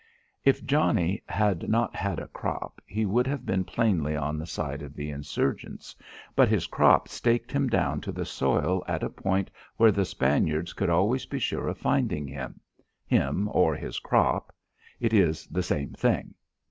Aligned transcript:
If 0.43 0.65
Johnnie 0.65 1.21
had 1.27 1.69
not 1.69 1.95
had 1.95 2.17
a 2.17 2.27
crop, 2.27 2.81
he 2.87 3.05
would 3.05 3.27
have 3.27 3.45
been 3.45 3.63
plainly 3.63 4.15
on 4.15 4.39
the 4.39 4.47
side 4.47 4.81
of 4.81 4.95
the 4.95 5.11
insurgents, 5.11 5.95
but 6.35 6.47
his 6.49 6.65
crop 6.65 7.07
staked 7.07 7.51
him 7.51 7.67
down 7.67 8.01
to 8.01 8.11
the 8.11 8.25
soil 8.25 8.83
at 8.87 9.03
a 9.03 9.11
point 9.11 9.51
where 9.77 9.91
the 9.91 10.03
Spaniards 10.05 10.73
could 10.73 10.89
always 10.89 11.27
be 11.27 11.37
sure 11.37 11.67
of 11.67 11.77
finding 11.77 12.27
him 12.27 12.59
him 13.05 13.47
or 13.51 13.75
his 13.75 13.99
crop 13.99 14.51
it 14.99 15.13
is 15.13 15.45
the 15.45 15.61
same 15.61 15.91
thing. 15.93 16.33